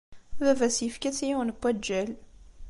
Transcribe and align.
Baba-s 0.43 0.77
yefka-tt 0.81 1.19
i 1.25 1.27
yiwen 1.27 1.49
n 1.53 1.55
waǧǧal. 1.59 2.09